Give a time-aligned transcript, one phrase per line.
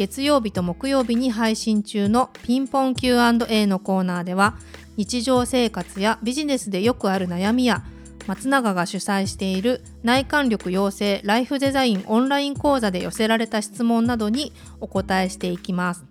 [0.00, 4.56] 月曜日と木曜日に配信中のピンポン Q&A のコーナーでは
[4.96, 7.84] 日常生活やビジネスでよくある悩みや
[8.26, 16.06] 松永が主催している内観力養成ライフデザインオンライン講座で寄せられた質問などにお答えしていきます。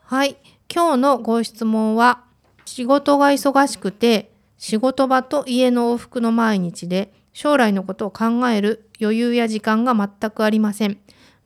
[0.00, 0.38] はい、
[0.74, 2.24] 今日のご質問は
[2.64, 10.96] 仕事が忙しくて仕事場と家の往復の毎日で将来のことを考える余裕や時間が全くありません。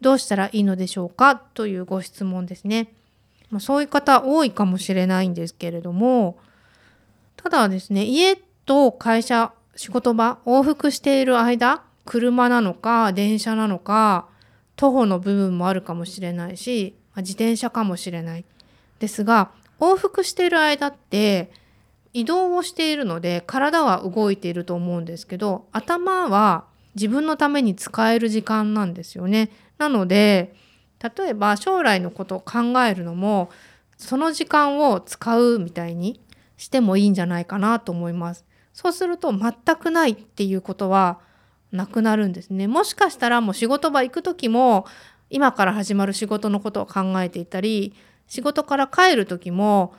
[0.02, 1.36] どうしたらいいのでしょうか？
[1.36, 2.92] というご質問ですね。
[3.50, 6.38] まあ、そういう方多いかもしれないんですけれども
[7.36, 14.26] ただですね家と会社仕事場往復している間車なのか電車なのか
[14.76, 18.46] 徒歩の部分もあるかもしれないし、まあ、自転車かもしれない
[19.00, 21.52] ですが往復している間って
[22.14, 29.50] 移動をしているので体は動いていると思うんですけど頭は自分のために使える時間なんですよね。
[29.78, 30.54] なので
[31.16, 33.50] 例えば将来のことを考えるのも
[33.96, 36.20] その時間を使うみたいに
[36.56, 38.44] してもいいんじゃないかなと思います。
[38.72, 41.20] そうすると全くないっていうことは
[41.72, 42.68] なくなるんですね。
[42.68, 44.86] もしかしたらもう仕事場行く時も
[45.30, 47.94] 今から始まる仕事のことを考えていたり
[48.26, 49.94] 仕事から帰る時も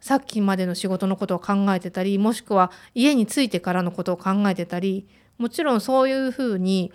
[0.00, 5.08] さっきまでの仕事のことを考えてたりもしくは家に着いてからのことを考えてたり
[5.38, 6.92] もちろんそういうふうに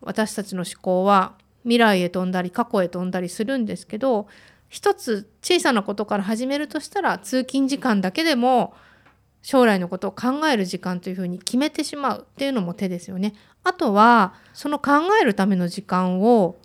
[0.00, 4.26] 私たちの思考は未来へ飛んだり過去へ飛んだりするんですけど
[4.68, 8.74] 一つ小さなことから始めるとしたら通勤時間だけでも
[9.42, 13.34] 将来のことを考える時間というふうに決めてしまうっていうのも手ですよね。
[13.62, 16.56] あとはその考えるための時間を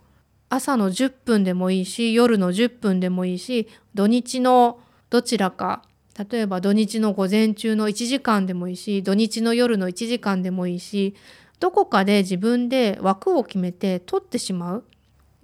[0.49, 4.79] 朝の10分でもいいし夜の10分でもいいし土日の
[5.09, 5.83] どちらか
[6.29, 11.15] 例えば土日の午前中の1時間でもいいし土日の夜の1時間でもいいし
[11.61, 14.83] どこかで自分で枠を決めて取ってしまう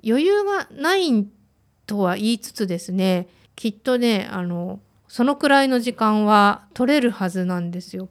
[0.05, 1.27] 余裕がない
[1.87, 8.09] とは言いつつですねきっとねあのそのくらいの時間は取れるはずなんですよ。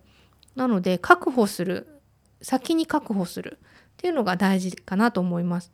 [0.56, 2.00] なので確保する
[2.40, 3.66] 先に確保するっ
[3.98, 5.70] ていうのが大事かなと思います。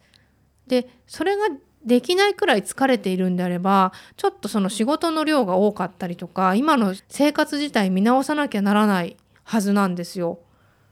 [0.66, 1.42] でそれが
[1.84, 10.38] できないくらい疲れているんであればちょっとその仕事の量が多かったりとか今の生活自体見直さなきゃならないはずなんですよ。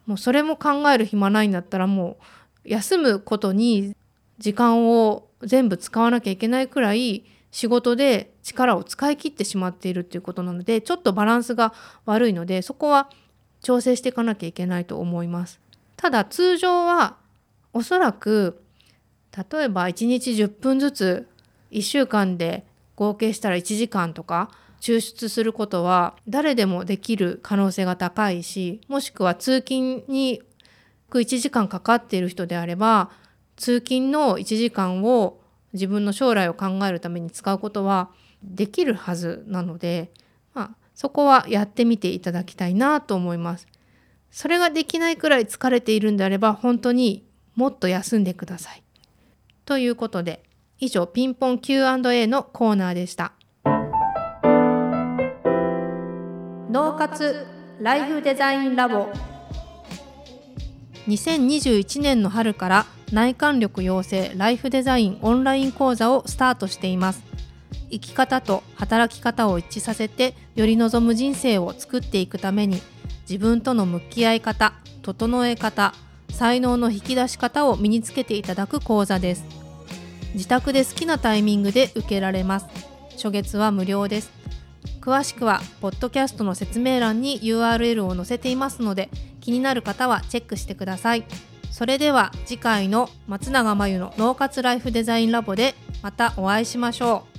[0.06, 2.16] もうそれも考える暇ないんだったらも
[2.65, 3.94] う休むことに
[4.38, 11.75] 時間を全部使わなきゃいけないくらい仕事で力を使い切ってしまっているっていうことなのでちょっとバランスが
[12.06, 13.10] 悪いのでそこは
[13.60, 15.60] 調整していかなきゃいけないと思います。
[15.97, 17.16] ただ通常は
[17.72, 18.62] おそらく
[19.37, 21.28] 例えば1日10分ずつ
[21.71, 22.66] 1週間で
[22.97, 24.50] 合計したら1時間とか
[24.81, 30.43] 抽出することは誰でもできる可能性が高いしもしくは通勤に
[31.11, 33.11] 1時間かかっている人であれば
[33.56, 35.41] 通勤の1時間を
[35.72, 38.10] 自分の将来を考えるために使うことは
[38.43, 40.10] できるはずなので、
[40.55, 43.66] まあ、そこはやってみていただきたいなと思います。
[44.31, 48.83] それができないくらい疲れているんであれば本当にもっと休んでください。
[49.69, 50.43] ということで
[50.79, 53.34] 以上ピンポン Q&A のコーナーでした。
[56.71, 57.47] 脳活
[57.78, 59.09] ライフデザインラボ
[61.07, 67.23] 2021年の春から内観力養成ライフデザインオンライン講座をスタートしています
[67.91, 72.81] 生き方と働き方を一致させてより望む人生を作っていくために
[73.28, 75.95] 自分との向き合い方整え方
[76.38, 79.44] 才能の引き出し方を身につけていただく講座です。
[80.34, 82.66] 自宅で好きなタイミングで受けられます。
[83.15, 84.31] 初月は無料です。
[85.00, 89.09] 詳しくはポッドキャストの説明欄に URL を載せていますので
[89.41, 91.24] 気になる方はチェックしてください。
[91.72, 95.74] それでは次回の松永真由の脳活ライフデザインラボで
[96.04, 97.38] またお会いしましょう。